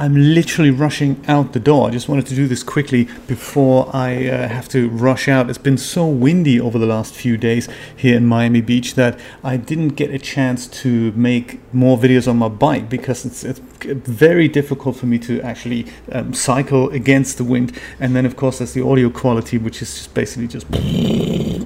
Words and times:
I'm 0.00 0.14
literally 0.14 0.70
rushing 0.70 1.24
out 1.26 1.54
the 1.54 1.58
door. 1.58 1.88
I 1.88 1.90
just 1.90 2.08
wanted 2.08 2.26
to 2.26 2.36
do 2.36 2.46
this 2.46 2.62
quickly 2.62 3.08
before 3.26 3.90
I 3.92 4.28
uh, 4.28 4.46
have 4.46 4.68
to 4.68 4.88
rush 4.90 5.26
out. 5.26 5.50
It's 5.50 5.58
been 5.58 5.76
so 5.76 6.06
windy 6.06 6.60
over 6.60 6.78
the 6.78 6.86
last 6.86 7.14
few 7.14 7.36
days 7.36 7.68
here 7.96 8.16
in 8.16 8.24
Miami 8.24 8.60
Beach 8.60 8.94
that 8.94 9.18
I 9.42 9.56
didn't 9.56 9.96
get 9.96 10.14
a 10.14 10.18
chance 10.20 10.68
to 10.82 11.10
make 11.12 11.58
more 11.74 11.98
videos 11.98 12.28
on 12.28 12.36
my 12.36 12.46
bike 12.46 12.88
because 12.88 13.26
it's, 13.26 13.42
it's 13.42 13.60
very 13.84 14.48
difficult 14.48 14.96
for 14.96 15.06
me 15.06 15.18
to 15.20 15.40
actually 15.42 15.86
um, 16.12 16.34
cycle 16.34 16.90
against 16.90 17.38
the 17.38 17.44
wind. 17.44 17.78
And 18.00 18.14
then, 18.14 18.26
of 18.26 18.36
course, 18.36 18.58
there's 18.58 18.72
the 18.72 18.84
audio 18.84 19.10
quality, 19.10 19.58
which 19.58 19.82
is 19.82 19.94
just 19.94 20.14
basically 20.14 20.48
just. 20.48 20.66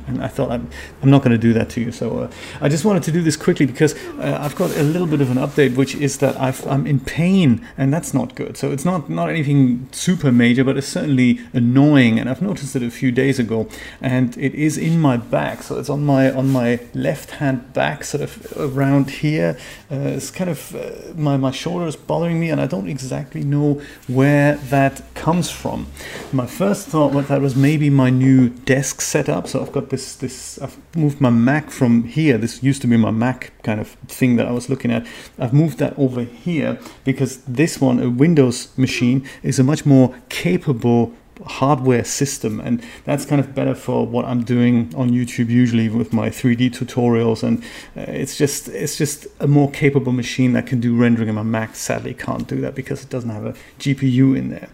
And 0.09 0.23
I 0.23 0.29
thought 0.29 0.51
I'm, 0.51 0.69
I'm 1.01 1.11
not 1.11 1.23
going 1.23 1.33
to 1.33 1.39
do 1.39 1.53
that 1.55 1.71
to 1.71 1.81
you. 1.81 1.93
So 1.93 2.19
uh, 2.21 2.31
I 2.61 2.69
just 2.69 2.85
wanted 2.85 3.03
to 3.05 3.13
do 3.13 3.23
this 3.23 3.37
quickly 3.37 3.67
because 3.67 3.95
uh, 4.19 4.39
I've 4.41 4.57
got 4.57 4.77
a 4.77 4.83
little 4.83 5.07
bit 5.07 5.21
of 5.21 5.31
an 5.31 5.39
update, 5.39 5.77
which 5.77 5.95
is 5.95 6.19
that 6.19 6.39
I've, 6.39 6.67
I'm 6.67 6.87
in 6.87 7.01
pain, 7.01 7.67
and 7.79 7.93
that's 7.93 8.13
not 8.13 8.35
good. 8.35 8.57
So 8.57 8.73
it's 8.73 8.85
not, 8.85 9.09
not 9.09 9.31
anything 9.31 9.89
super 9.93 10.31
major, 10.31 10.65
but 10.65 10.77
it's 10.77 10.89
certainly 10.89 11.41
annoying. 11.53 12.19
And 12.19 12.29
I've 12.29 12.43
noticed 12.43 12.77
it 12.77 12.83
a 12.83 12.91
few 12.91 13.13
days 13.13 13.39
ago, 13.39 13.69
and 14.01 14.37
it 14.37 14.55
is 14.55 14.77
in 14.77 15.01
my 15.01 15.17
back. 15.17 15.63
So 15.63 15.79
it's 15.79 15.89
on 15.89 16.05
my 16.05 16.31
on 16.31 16.51
my 16.51 16.81
left 16.95 17.33
hand 17.33 17.73
back, 17.73 18.05
sort 18.05 18.23
of 18.23 18.53
around 18.57 19.11
here. 19.11 19.57
Uh, 19.91 20.17
it's 20.17 20.31
kind 20.31 20.51
of 20.51 20.75
uh, 20.75 21.15
my 21.15 21.37
my 21.37 21.51
shoulder 21.51 21.87
is 21.87 21.97
bothering 22.07 22.39
me, 22.41 22.51
and 22.51 22.61
I 22.61 22.67
don't 22.67 22.89
exactly 22.89 23.43
know 23.43 23.81
where 24.09 24.57
that 24.57 25.03
comes 25.15 25.51
from. 25.51 25.87
My 26.33 26.47
first 26.47 26.89
thought 26.89 27.13
was 27.13 27.29
that 27.29 27.41
was 27.41 27.57
maybe 27.57 27.91
my 27.91 28.11
new 28.11 28.49
desk 28.49 29.01
setup. 29.01 29.49
So 29.49 29.61
I've 29.61 29.73
got 29.73 29.91
this 29.91 30.17
this 30.17 30.59
I've 30.61 30.77
moved 30.97 31.21
my 31.21 31.31
Mac 31.31 31.71
from 31.71 32.05
here. 32.05 32.39
This 32.39 32.63
used 32.63 32.83
to 32.83 32.89
be 32.89 32.97
my 32.97 33.11
Mac 33.11 33.53
kind 33.63 33.81
of 33.81 33.89
thing 34.09 34.37
that 34.37 34.47
I 34.47 34.53
was 34.53 34.69
looking 34.69 34.91
at. 34.91 35.07
I've 35.39 35.53
moved 35.53 35.79
that 35.79 35.99
over 35.99 36.23
here 36.23 36.79
because 37.05 37.39
this 37.45 37.81
one, 37.81 38.01
a 38.01 38.11
Windows 38.11 38.77
machine, 38.77 39.27
is 39.43 39.59
a 39.59 39.65
much 39.65 39.87
more 39.87 40.15
capable 40.29 41.13
hardware 41.47 42.05
system 42.05 42.61
and 42.61 42.83
that's 43.05 43.25
kind 43.25 43.41
of 43.41 43.55
better 43.55 43.75
for 43.75 44.07
what 44.07 44.25
I'm 44.25 44.45
doing 44.45 44.93
on 44.97 45.11
YouTube 45.11 45.49
usually 45.49 45.89
with 45.89 46.13
my 46.13 46.29
3D 46.31 46.71
tutorials 46.71 47.43
and 47.43 47.63
uh, 47.97 48.13
it's 48.13 48.37
just 48.37 48.69
it's 48.69 48.97
just 48.97 49.27
a 49.41 49.47
more 49.47 49.71
capable 49.71 50.13
machine 50.13 50.53
that 50.53 50.67
can 50.67 50.81
do 50.81 50.97
rendering 50.97 51.29
and 51.29 51.37
my 51.37 51.43
Mac 51.43 51.75
sadly 51.75 52.15
can't 52.15 52.47
do 52.47 52.61
that 52.61 52.75
because 52.75 53.03
it 53.03 53.11
doesn't 53.11 53.31
have 53.31 53.47
a 53.47 53.55
GPU 53.79 54.37
in 54.37 54.51
there. 54.51 54.69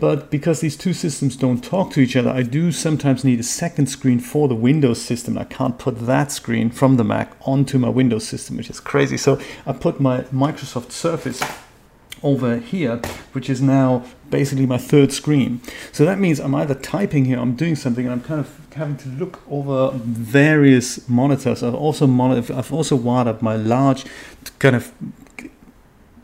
But 0.00 0.30
because 0.30 0.60
these 0.60 0.76
two 0.76 0.92
systems 0.92 1.34
don't 1.34 1.62
talk 1.62 1.90
to 1.92 2.00
each 2.00 2.14
other, 2.14 2.30
I 2.30 2.42
do 2.42 2.70
sometimes 2.70 3.24
need 3.24 3.40
a 3.40 3.44
second 3.44 3.88
screen 3.88 4.20
for 4.20 4.46
the 4.46 4.54
Windows 4.54 5.02
system. 5.02 5.36
I 5.36 5.42
can't 5.42 5.76
put 5.76 6.06
that 6.06 6.30
screen 6.30 6.70
from 6.70 6.96
the 6.96 7.04
Mac 7.04 7.32
onto 7.42 7.78
my 7.78 7.88
Windows 7.88 8.26
system, 8.26 8.56
which 8.56 8.70
is 8.70 8.78
crazy. 8.78 9.16
So 9.16 9.40
I 9.66 9.72
put 9.72 9.98
my 9.98 10.20
Microsoft 10.24 10.92
Surface 10.92 11.42
over 12.22 12.58
here, 12.58 12.96
which 13.32 13.48
is 13.48 13.60
now 13.60 14.04
basically 14.30 14.66
my 14.66 14.78
third 14.78 15.12
screen. 15.12 15.60
So 15.92 16.04
that 16.04 16.18
means 16.18 16.38
I'm 16.38 16.54
either 16.54 16.74
typing 16.74 17.24
here, 17.24 17.38
I'm 17.38 17.54
doing 17.54 17.76
something, 17.76 18.04
and 18.04 18.12
I'm 18.12 18.22
kind 18.22 18.40
of 18.40 18.74
having 18.74 18.96
to 18.98 19.08
look 19.08 19.40
over 19.50 19.92
various 19.98 21.08
monitors. 21.08 21.62
I've 21.62 21.74
also 21.74 22.06
I've 22.06 22.72
also 22.72 22.96
wired 22.96 23.28
up 23.28 23.42
my 23.42 23.56
large 23.56 24.04
kind 24.58 24.76
of 24.76 24.92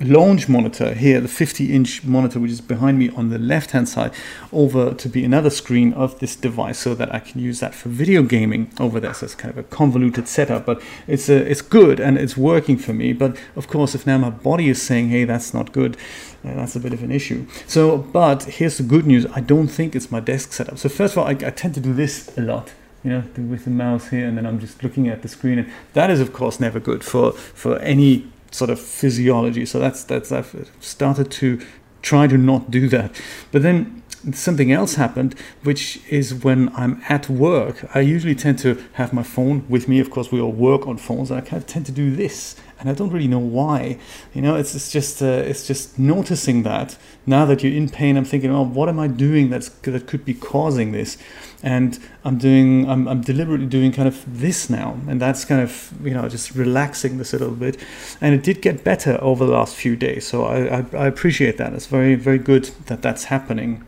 launch 0.04 0.48
monitor 0.48 0.94
here, 0.94 1.20
the 1.20 1.28
50 1.28 1.72
inch 1.72 2.04
monitor, 2.04 2.38
which 2.38 2.50
is 2.50 2.60
behind 2.60 2.98
me 2.98 3.10
on 3.10 3.30
the 3.30 3.38
left 3.38 3.72
hand 3.72 3.88
side, 3.88 4.12
over 4.52 4.94
to 4.94 5.08
be 5.08 5.24
another 5.24 5.50
screen 5.50 5.92
of 5.94 6.18
this 6.20 6.36
device 6.36 6.78
so 6.78 6.94
that 6.94 7.14
I 7.14 7.18
can 7.18 7.40
use 7.40 7.60
that 7.60 7.74
for 7.74 7.88
video 7.88 8.22
gaming 8.22 8.70
over 8.78 9.00
there. 9.00 9.14
So 9.14 9.26
it's 9.26 9.34
kind 9.34 9.50
of 9.50 9.58
a 9.58 9.62
convoluted 9.62 10.28
setup, 10.28 10.66
but 10.66 10.82
it's, 11.06 11.28
a, 11.28 11.36
it's 11.50 11.62
good 11.62 12.00
and 12.00 12.18
it's 12.18 12.36
working 12.36 12.76
for 12.76 12.92
me. 12.92 13.12
But 13.12 13.36
of 13.56 13.68
course, 13.68 13.94
if 13.94 14.06
now 14.06 14.18
my 14.18 14.30
body 14.30 14.68
is 14.68 14.80
saying, 14.80 15.08
hey, 15.08 15.24
that's 15.24 15.54
not 15.54 15.72
good, 15.72 15.96
uh, 16.44 16.54
that's 16.54 16.76
a 16.76 16.80
bit 16.80 16.92
of 16.92 17.02
an 17.02 17.10
issue. 17.10 17.46
So, 17.66 17.98
but 17.98 18.44
here's 18.44 18.78
the 18.78 18.84
good 18.84 19.06
news 19.06 19.26
I 19.34 19.40
don't 19.40 19.68
think 19.68 19.96
it's 19.96 20.10
my 20.10 20.20
desk 20.20 20.52
setup. 20.52 20.78
So, 20.78 20.88
first 20.88 21.14
of 21.14 21.18
all, 21.18 21.26
I, 21.26 21.30
I 21.30 21.50
tend 21.50 21.74
to 21.74 21.80
do 21.80 21.92
this 21.92 22.36
a 22.36 22.40
lot 22.40 22.72
you 23.02 23.10
know, 23.10 23.22
with 23.36 23.64
the 23.64 23.70
mouse 23.70 24.08
here, 24.08 24.26
and 24.26 24.38
then 24.38 24.46
I'm 24.46 24.58
just 24.58 24.82
looking 24.82 25.08
at 25.08 25.20
the 25.20 25.28
screen, 25.28 25.58
and 25.58 25.70
that 25.92 26.10
is, 26.10 26.20
of 26.20 26.32
course, 26.32 26.58
never 26.58 26.80
good 26.80 27.04
for 27.04 27.32
for 27.32 27.78
any 27.80 28.26
sort 28.54 28.70
of 28.70 28.78
physiology. 28.78 29.66
So 29.66 29.78
that's 29.80 30.04
that's 30.04 30.30
I've 30.30 30.70
started 30.80 31.30
to 31.32 31.60
try 32.02 32.26
to 32.28 32.38
not 32.38 32.70
do 32.70 32.88
that. 32.88 33.10
But 33.50 33.62
then 33.62 34.02
something 34.32 34.70
else 34.70 34.94
happened, 34.94 35.34
which 35.64 36.00
is 36.08 36.32
when 36.44 36.68
I'm 36.76 37.02
at 37.08 37.28
work, 37.28 37.84
I 37.94 38.00
usually 38.00 38.36
tend 38.36 38.58
to 38.60 38.82
have 38.92 39.12
my 39.12 39.24
phone 39.24 39.64
with 39.68 39.88
me. 39.88 39.98
Of 40.00 40.10
course, 40.10 40.30
we 40.30 40.40
all 40.40 40.52
work 40.52 40.86
on 40.86 40.98
phones, 40.98 41.30
and 41.30 41.40
I 41.40 41.42
kind 41.42 41.60
of 41.62 41.66
tend 41.66 41.86
to 41.86 41.92
do 41.92 42.14
this 42.14 42.56
and 42.84 42.90
I 42.90 42.94
don't 42.94 43.10
really 43.10 43.28
know 43.28 43.38
why. 43.38 43.98
You 44.34 44.42
know, 44.42 44.56
it's, 44.56 44.74
it's 44.74 44.92
just 44.92 45.22
uh, 45.22 45.26
it's 45.26 45.66
just 45.66 45.98
noticing 45.98 46.64
that 46.64 46.98
now 47.24 47.46
that 47.46 47.62
you're 47.62 47.72
in 47.72 47.88
pain, 47.88 48.18
I'm 48.18 48.26
thinking, 48.26 48.50
oh, 48.50 48.62
what 48.62 48.90
am 48.90 48.98
I 49.00 49.06
doing 49.06 49.48
that's 49.48 49.70
that 49.70 50.06
could 50.06 50.26
be 50.26 50.34
causing 50.34 50.92
this? 50.92 51.16
And 51.62 51.98
I'm 52.26 52.36
doing, 52.36 52.90
I'm, 52.90 53.08
I'm 53.08 53.22
deliberately 53.22 53.64
doing 53.64 53.90
kind 53.90 54.06
of 54.06 54.22
this 54.26 54.68
now, 54.68 55.00
and 55.08 55.18
that's 55.18 55.46
kind 55.46 55.62
of 55.62 55.94
you 56.02 56.12
know 56.12 56.28
just 56.28 56.54
relaxing 56.54 57.16
this 57.16 57.32
a 57.32 57.38
little 57.38 57.54
bit, 57.54 57.82
and 58.20 58.34
it 58.34 58.42
did 58.42 58.60
get 58.60 58.84
better 58.84 59.18
over 59.22 59.46
the 59.46 59.52
last 59.52 59.74
few 59.74 59.96
days. 59.96 60.26
So 60.26 60.44
I, 60.44 60.80
I, 60.80 60.86
I 60.92 61.06
appreciate 61.06 61.56
that. 61.56 61.72
It's 61.72 61.86
very 61.86 62.16
very 62.16 62.38
good 62.38 62.64
that 62.86 63.00
that's 63.00 63.24
happening. 63.24 63.86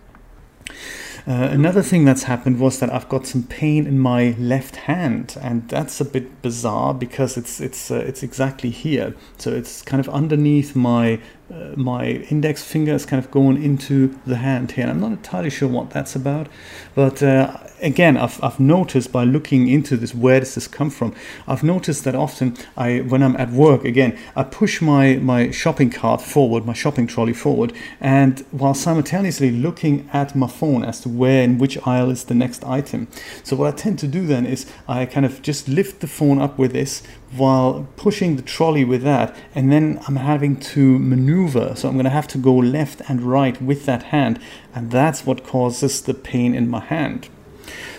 Uh, 1.28 1.48
another 1.50 1.82
thing 1.82 2.04
that's 2.04 2.22
happened 2.22 2.60
was 2.60 2.78
that 2.78 2.92
I've 2.92 3.08
got 3.08 3.26
some 3.26 3.42
pain 3.42 3.84
in 3.84 3.98
my 3.98 4.36
left 4.38 4.76
hand, 4.76 5.36
and 5.42 5.68
that's 5.68 6.00
a 6.00 6.04
bit 6.04 6.40
bizarre 6.40 6.94
because 6.94 7.36
it's 7.36 7.60
it's 7.60 7.90
uh, 7.90 7.96
it's 7.96 8.22
exactly 8.22 8.70
here. 8.70 9.12
So 9.36 9.50
it's 9.50 9.82
kind 9.82 9.98
of 9.98 10.08
underneath 10.08 10.76
my 10.76 11.20
uh, 11.52 11.72
my 11.76 12.06
index 12.30 12.64
finger 12.64 12.92
is 12.92 13.06
kind 13.06 13.24
of 13.24 13.30
going 13.30 13.62
into 13.62 14.18
the 14.26 14.36
hand 14.36 14.72
here. 14.72 14.86
I'm 14.86 15.00
not 15.00 15.12
entirely 15.12 15.50
sure 15.50 15.68
what 15.68 15.90
that's 15.90 16.16
about, 16.16 16.48
but 16.94 17.22
uh, 17.22 17.56
again, 17.80 18.16
I've, 18.16 18.42
I've 18.42 18.58
noticed 18.58 19.12
by 19.12 19.24
looking 19.24 19.68
into 19.68 19.96
this, 19.96 20.14
where 20.14 20.40
does 20.40 20.54
this 20.54 20.66
come 20.66 20.90
from? 20.90 21.14
I've 21.46 21.62
noticed 21.62 22.04
that 22.04 22.14
often 22.14 22.56
I, 22.76 22.98
when 22.98 23.22
I'm 23.22 23.36
at 23.36 23.50
work, 23.50 23.84
again, 23.84 24.18
I 24.34 24.42
push 24.42 24.80
my, 24.80 25.16
my 25.16 25.50
shopping 25.50 25.90
cart 25.90 26.20
forward, 26.20 26.64
my 26.66 26.72
shopping 26.72 27.06
trolley 27.06 27.32
forward, 27.32 27.72
and 28.00 28.40
while 28.50 28.74
simultaneously 28.74 29.50
looking 29.50 30.08
at 30.12 30.34
my 30.34 30.48
phone 30.48 30.84
as 30.84 31.00
to 31.00 31.08
where 31.08 31.42
in 31.42 31.58
which 31.58 31.78
aisle 31.86 32.10
is 32.10 32.24
the 32.24 32.34
next 32.34 32.64
item. 32.64 33.08
So 33.44 33.56
what 33.56 33.72
I 33.72 33.76
tend 33.76 33.98
to 34.00 34.08
do 34.08 34.26
then 34.26 34.46
is 34.46 34.66
I 34.88 35.06
kind 35.06 35.26
of 35.26 35.42
just 35.42 35.68
lift 35.68 36.00
the 36.00 36.08
phone 36.08 36.40
up 36.40 36.58
with 36.58 36.72
this 36.72 37.02
while 37.32 37.88
pushing 37.96 38.36
the 38.36 38.42
trolley 38.42 38.84
with 38.84 39.02
that, 39.02 39.34
and 39.54 39.72
then 39.72 40.00
I'm 40.06 40.16
having 40.16 40.56
to 40.60 40.98
maneuver. 40.98 41.74
So 41.76 41.88
I'm 41.88 41.94
going 41.94 42.04
to 42.04 42.10
have 42.10 42.28
to 42.28 42.38
go 42.38 42.54
left 42.54 43.02
and 43.08 43.22
right 43.22 43.60
with 43.60 43.86
that 43.86 44.04
hand, 44.04 44.38
and 44.74 44.90
that's 44.90 45.26
what 45.26 45.44
causes 45.44 46.02
the 46.02 46.14
pain 46.14 46.54
in 46.54 46.68
my 46.68 46.80
hand. 46.80 47.28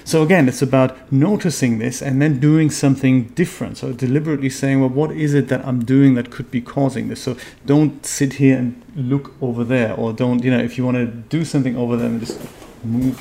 So 0.05 0.23
again, 0.23 0.47
it's 0.47 0.61
about 0.61 1.11
noticing 1.11 1.79
this 1.79 2.01
and 2.01 2.21
then 2.21 2.39
doing 2.39 2.69
something 2.69 3.25
different. 3.35 3.77
So 3.77 3.91
deliberately 3.91 4.49
saying, 4.49 4.79
well, 4.79 4.89
what 4.89 5.11
is 5.11 5.33
it 5.33 5.49
that 5.49 5.67
I'm 5.67 5.83
doing 5.83 6.13
that 6.13 6.31
could 6.31 6.49
be 6.49 6.61
causing 6.61 7.09
this? 7.09 7.21
So 7.21 7.35
don't 7.65 8.05
sit 8.05 8.33
here 8.33 8.57
and 8.57 8.81
look 8.95 9.33
over 9.41 9.65
there, 9.65 9.93
or 9.93 10.13
don't, 10.13 10.41
you 10.45 10.51
know, 10.51 10.59
if 10.59 10.77
you 10.77 10.85
want 10.85 10.95
to 10.95 11.05
do 11.05 11.43
something 11.43 11.75
over 11.75 11.97
there, 11.97 12.17
just 12.19 12.39
move 12.85 13.19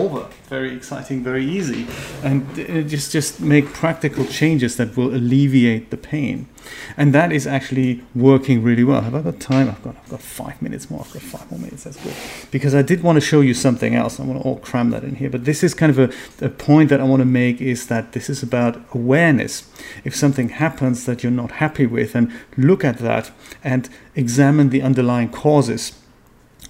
over. 0.00 0.26
Very 0.48 0.74
exciting, 0.74 1.22
very 1.22 1.44
easy, 1.44 1.86
and 2.22 2.42
just 2.88 3.12
just 3.12 3.40
make 3.40 3.66
practical 3.66 4.24
changes 4.24 4.76
that 4.76 4.96
will 4.96 5.14
alleviate 5.14 5.90
the 5.90 5.96
pain, 5.96 6.48
and 6.96 7.14
that 7.14 7.30
is 7.32 7.46
actually 7.46 8.02
working 8.14 8.62
really 8.62 8.82
well. 8.82 9.02
Have 9.02 9.14
I 9.14 9.22
got 9.22 9.38
time? 9.38 9.68
I've 9.68 9.82
got 9.82 9.96
I've 10.02 10.10
got 10.10 10.22
five 10.22 10.60
minutes 10.60 10.90
more. 10.90 11.02
I've 11.04 11.12
got 11.12 11.22
five 11.22 11.50
more 11.50 11.60
minutes. 11.60 11.84
That's 11.84 12.02
good 12.02 12.14
because 12.50 12.74
I 12.74 12.82
did 12.82 13.02
want 13.02 13.16
to 13.16 13.20
show 13.20 13.40
you 13.40 13.54
something 13.54 13.94
else. 13.94 14.18
I 14.18 14.24
want 14.24 14.40
to 14.40 14.44
all 14.44 14.58
cram 14.58 14.90
that 14.90 15.04
in 15.04 15.16
here, 15.16 15.30
but 15.30 15.44
this 15.44 15.62
is 15.62 15.74
kind 15.74 15.90
of 15.90 15.98
a, 15.98 16.44
a 16.44 16.48
point 16.48 16.88
that 16.90 17.00
I 17.00 17.04
want 17.04 17.20
to 17.20 17.26
make 17.26 17.60
is 17.60 17.86
that 17.86 18.12
this 18.12 18.28
is 18.28 18.42
about 18.42 18.82
awareness. 18.92 19.68
If 20.04 20.16
something 20.16 20.48
happens 20.48 21.04
that 21.06 21.22
you're 21.22 21.32
not 21.42 21.52
happy 21.52 21.86
with, 21.86 22.14
and 22.14 22.32
look 22.56 22.84
at 22.84 22.98
that 22.98 23.30
and 23.62 23.88
examine 24.16 24.70
the 24.70 24.82
underlying 24.82 25.30
causes 25.30 25.92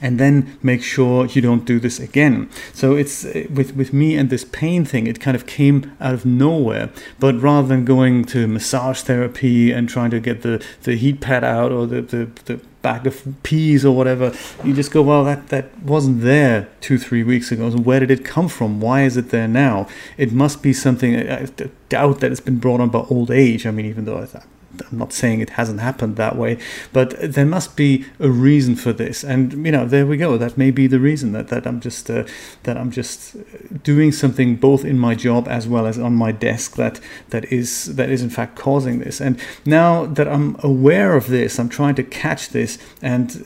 and 0.00 0.18
then 0.18 0.58
make 0.62 0.82
sure 0.82 1.26
you 1.26 1.42
don't 1.42 1.64
do 1.64 1.78
this 1.78 2.00
again. 2.00 2.48
So 2.72 2.96
it's 2.96 3.24
uh, 3.24 3.46
with 3.50 3.76
with 3.76 3.92
me 3.92 4.16
and 4.16 4.30
this 4.30 4.44
pain 4.44 4.84
thing, 4.84 5.06
it 5.06 5.20
kind 5.20 5.34
of 5.34 5.46
came 5.46 5.92
out 6.00 6.14
of 6.14 6.24
nowhere. 6.24 6.90
But 7.18 7.40
rather 7.40 7.68
than 7.68 7.84
going 7.84 8.24
to 8.26 8.46
massage 8.46 9.02
therapy 9.02 9.72
and 9.72 9.88
trying 9.88 10.10
to 10.10 10.20
get 10.20 10.42
the, 10.42 10.64
the 10.82 10.96
heat 10.96 11.20
pad 11.20 11.44
out 11.44 11.72
or 11.72 11.86
the, 11.86 12.02
the, 12.02 12.30
the 12.44 12.60
bag 12.82 13.06
of 13.06 13.22
peas 13.42 13.84
or 13.84 13.94
whatever, 13.94 14.32
you 14.64 14.74
just 14.74 14.90
go, 14.90 15.02
well, 15.02 15.24
that, 15.24 15.48
that 15.48 15.78
wasn't 15.82 16.22
there 16.22 16.68
two, 16.80 16.98
three 16.98 17.22
weeks 17.22 17.52
ago. 17.52 17.70
So 17.70 17.78
where 17.78 18.00
did 18.00 18.10
it 18.10 18.24
come 18.24 18.48
from? 18.48 18.80
Why 18.80 19.02
is 19.02 19.16
it 19.16 19.30
there 19.30 19.48
now? 19.48 19.86
It 20.16 20.32
must 20.32 20.62
be 20.62 20.72
something, 20.72 21.30
I 21.30 21.46
doubt 21.88 22.20
that 22.20 22.32
it's 22.32 22.40
been 22.40 22.58
brought 22.58 22.80
on 22.80 22.88
by 22.88 23.00
old 23.10 23.30
age. 23.30 23.66
I 23.66 23.70
mean, 23.70 23.86
even 23.86 24.04
though 24.04 24.18
I 24.18 24.26
I'm 24.90 24.98
not 24.98 25.12
saying 25.12 25.40
it 25.40 25.50
hasn't 25.50 25.80
happened 25.80 26.16
that 26.16 26.36
way, 26.36 26.58
but 26.92 27.14
there 27.20 27.46
must 27.46 27.76
be 27.76 28.04
a 28.18 28.30
reason 28.30 28.76
for 28.76 28.92
this. 28.92 29.24
And 29.24 29.66
you 29.66 29.72
know, 29.72 29.86
there 29.86 30.06
we 30.06 30.16
go. 30.16 30.36
That 30.38 30.56
may 30.56 30.70
be 30.70 30.86
the 30.86 31.00
reason 31.00 31.32
that, 31.32 31.48
that 31.48 31.66
I'm 31.66 31.80
just 31.80 32.08
uh, 32.10 32.24
that 32.62 32.76
I'm 32.76 32.90
just 32.90 33.36
doing 33.82 34.12
something 34.12 34.56
both 34.56 34.84
in 34.84 34.98
my 34.98 35.14
job 35.14 35.48
as 35.48 35.66
well 35.66 35.86
as 35.86 35.98
on 35.98 36.14
my 36.14 36.32
desk 36.32 36.76
that 36.76 37.00
that 37.30 37.52
is 37.52 37.96
that 37.96 38.10
is 38.10 38.22
in 38.22 38.30
fact 38.30 38.56
causing 38.56 39.00
this. 39.00 39.20
And 39.20 39.40
now 39.66 40.06
that 40.06 40.28
I'm 40.28 40.56
aware 40.62 41.16
of 41.16 41.28
this, 41.28 41.58
I'm 41.58 41.68
trying 41.68 41.94
to 41.96 42.02
catch 42.02 42.50
this 42.50 42.78
and 43.02 43.44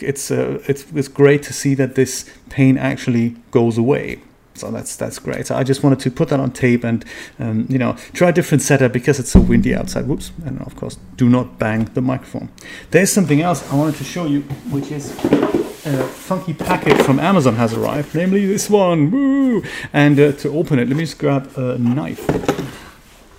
it's 0.00 0.30
uh, 0.30 0.62
it's 0.66 0.84
it's 0.92 1.08
great 1.08 1.42
to 1.44 1.52
see 1.52 1.74
that 1.74 1.94
this 1.94 2.28
pain 2.50 2.76
actually 2.76 3.36
goes 3.50 3.78
away. 3.78 4.20
So 4.58 4.70
that's 4.70 4.96
that's 4.96 5.18
great. 5.18 5.46
So 5.46 5.56
I 5.56 5.64
just 5.64 5.82
wanted 5.82 6.00
to 6.00 6.10
put 6.10 6.28
that 6.28 6.40
on 6.40 6.50
tape 6.50 6.84
and 6.84 7.04
um, 7.38 7.66
you 7.68 7.78
know 7.78 7.92
try 8.12 8.30
a 8.30 8.32
different 8.32 8.62
setup 8.62 8.92
because 8.92 9.18
it's 9.18 9.30
so 9.30 9.40
windy 9.40 9.74
outside. 9.74 10.06
Whoops! 10.06 10.32
And 10.44 10.60
of 10.62 10.76
course, 10.76 10.98
do 11.16 11.28
not 11.28 11.58
bang 11.58 11.84
the 11.94 12.02
microphone. 12.02 12.48
There's 12.90 13.12
something 13.12 13.40
else 13.40 13.70
I 13.70 13.76
wanted 13.76 13.96
to 13.96 14.04
show 14.04 14.26
you, 14.26 14.40
which 14.70 14.90
is 14.90 15.12
a 15.84 16.02
funky 16.04 16.54
packet 16.54 17.00
from 17.02 17.18
Amazon 17.18 17.56
has 17.56 17.72
arrived, 17.72 18.14
namely 18.14 18.46
this 18.46 18.68
one. 18.68 19.10
Woo! 19.10 19.62
And 19.92 20.18
uh, 20.18 20.32
to 20.32 20.50
open 20.50 20.78
it, 20.78 20.88
let 20.88 20.96
me 20.96 21.04
just 21.04 21.18
grab 21.18 21.50
a 21.56 21.78
knife 21.78 22.26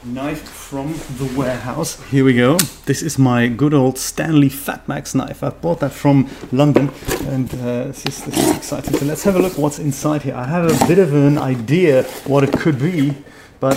knife 0.05 0.47
from 0.47 0.93
the 1.17 1.29
warehouse. 1.37 2.01
Here 2.09 2.23
we 2.23 2.33
go. 2.33 2.57
This 2.85 3.01
is 3.01 3.19
my 3.19 3.47
good 3.47 3.73
old 3.73 3.97
Stanley 3.97 4.49
Fatmax 4.49 5.13
knife. 5.13 5.43
I 5.43 5.49
bought 5.49 5.81
that 5.81 5.91
from 5.91 6.29
London 6.53 6.89
and 7.27 7.53
uh, 7.55 7.87
this, 7.87 8.05
is, 8.05 8.23
this 8.23 8.37
is 8.37 8.57
exciting. 8.57 8.93
So 8.93 9.05
let's 9.05 9.23
have 9.23 9.35
a 9.35 9.39
look 9.39 9.57
what's 9.57 9.77
inside 9.77 10.21
here. 10.21 10.35
I 10.35 10.45
have 10.45 10.63
a 10.63 10.87
bit 10.87 10.99
of 10.99 11.13
an 11.13 11.37
idea 11.37 12.03
what 12.25 12.45
it 12.45 12.53
could 12.53 12.79
be, 12.79 13.13
but 13.59 13.75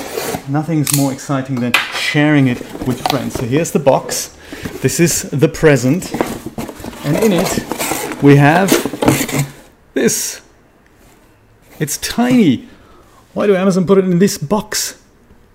nothing's 0.49 0.97
more 0.97 1.13
exciting 1.13 1.57
than 1.57 1.73
sharing 1.93 2.47
it 2.47 2.61
with 2.87 3.07
friends. 3.09 3.35
So 3.35 3.45
here's 3.45 3.73
the 3.73 3.81
box. 3.81 4.37
This 4.81 5.01
is 5.01 5.23
the 5.23 5.49
present. 5.49 6.13
And 7.05 7.17
in 7.17 7.33
it 7.33 8.23
we 8.23 8.37
have 8.37 8.71
this. 9.95 10.41
It's 11.81 11.97
tiny. 11.99 12.69
Why 13.35 13.49
do 13.49 13.57
Amazon 13.57 13.87
put 13.89 13.99
it 13.99 14.05
in 14.05 14.21
this 14.21 14.39
box? 14.39 15.02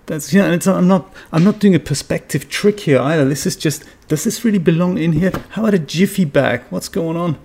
That's 0.08 0.32
yeah. 0.32 0.50
It's, 0.52 0.66
I'm 0.66 0.88
not. 0.88 1.12
I'm 1.32 1.44
not 1.44 1.58
doing 1.58 1.74
a 1.74 1.78
perspective 1.78 2.48
trick 2.48 2.80
here 2.80 2.98
either. 2.98 3.28
This 3.28 3.46
is 3.46 3.56
just. 3.56 3.84
Does 4.08 4.24
this 4.24 4.42
really 4.42 4.58
belong 4.58 4.96
in 4.96 5.12
here? 5.12 5.30
How 5.50 5.62
about 5.62 5.74
a 5.74 5.78
jiffy 5.78 6.24
bag? 6.24 6.62
What's 6.70 6.88
going 6.88 7.18
on? 7.18 7.38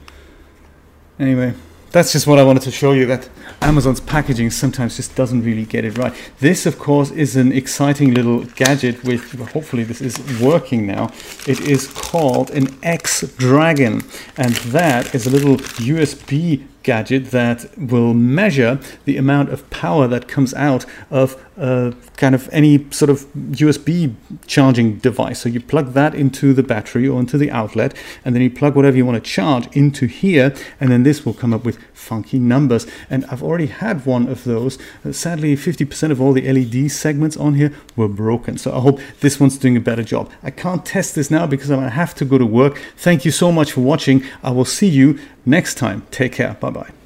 Anyway, 1.19 1.55
that's 1.91 2.13
just 2.13 2.25
what 2.25 2.39
I 2.39 2.43
wanted 2.43 2.63
to 2.63 2.71
show 2.71 2.93
you. 2.93 3.05
That 3.05 3.27
Amazon's 3.61 3.99
packaging 3.99 4.49
sometimes 4.51 4.95
just 4.95 5.13
doesn't 5.13 5.43
really 5.43 5.65
get 5.65 5.83
it 5.83 5.97
right. 5.97 6.13
This, 6.39 6.65
of 6.65 6.79
course, 6.79 7.11
is 7.11 7.35
an 7.35 7.51
exciting 7.51 8.13
little 8.13 8.45
gadget. 8.45 9.03
With 9.03 9.29
hopefully 9.51 9.83
this 9.83 9.99
is 9.99 10.17
working 10.41 10.87
now. 10.87 11.11
It 11.45 11.59
is 11.59 11.87
called 11.87 12.49
an 12.51 12.79
X 12.81 13.27
Dragon, 13.35 14.03
and 14.37 14.55
that 14.71 15.13
is 15.13 15.27
a 15.27 15.29
little 15.29 15.57
USB 15.57 16.65
gadget 16.83 17.31
that 17.31 17.65
will 17.77 18.13
measure 18.13 18.79
the 19.05 19.17
amount 19.17 19.49
of 19.49 19.67
power 19.69 20.07
that 20.07 20.27
comes 20.27 20.53
out 20.53 20.85
of 21.09 21.41
uh, 21.57 21.91
kind 22.17 22.35
of 22.35 22.49
any 22.51 22.89
sort 22.91 23.09
of 23.09 23.25
USB 23.33 24.13
charging 24.47 24.97
device. 24.97 25.39
So 25.39 25.49
you 25.49 25.59
plug 25.59 25.93
that 25.93 26.15
into 26.15 26.53
the 26.53 26.63
battery 26.63 27.07
or 27.07 27.19
into 27.19 27.37
the 27.37 27.51
outlet, 27.51 27.95
and 28.23 28.35
then 28.35 28.41
you 28.41 28.49
plug 28.49 28.75
whatever 28.75 28.97
you 28.97 29.05
want 29.05 29.23
to 29.23 29.29
charge 29.29 29.67
into 29.75 30.05
here, 30.05 30.53
and 30.79 30.91
then 30.91 31.03
this 31.03 31.25
will 31.25 31.33
come 31.33 31.53
up 31.53 31.63
with 31.63 31.77
funky 31.93 32.39
numbers. 32.39 32.85
And 33.09 33.25
I've 33.25 33.43
already 33.43 33.67
had 33.67 34.05
one 34.05 34.27
of 34.27 34.43
those. 34.43 34.77
Uh, 35.05 35.11
sadly, 35.11 35.55
50% 35.55 36.11
of 36.11 36.21
all 36.21 36.33
the 36.33 36.51
LED 36.51 36.91
segments 36.91 37.37
on 37.37 37.55
here 37.55 37.71
were 37.95 38.07
broken. 38.07 38.57
So 38.57 38.75
I 38.75 38.79
hope 38.79 38.99
this 39.21 39.39
one's 39.39 39.57
doing 39.57 39.77
a 39.77 39.81
better 39.81 40.03
job. 40.03 40.29
I 40.41 40.51
can't 40.51 40.85
test 40.85 41.15
this 41.15 41.31
now 41.31 41.47
because 41.47 41.69
I'm 41.69 41.79
going 41.79 41.89
to 41.89 41.95
have 41.95 42.15
to 42.15 42.25
go 42.25 42.37
to 42.37 42.45
work. 42.45 42.81
Thank 42.97 43.25
you 43.25 43.31
so 43.31 43.51
much 43.51 43.71
for 43.71 43.81
watching. 43.81 44.23
I 44.43 44.51
will 44.51 44.65
see 44.65 44.89
you 44.89 45.19
next 45.45 45.75
time. 45.75 46.05
Take 46.11 46.33
care. 46.33 46.55
Bye 46.59 46.69
bye. 46.69 47.02